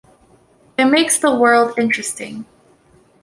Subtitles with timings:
[0.79, 2.47] It makes the world interesting.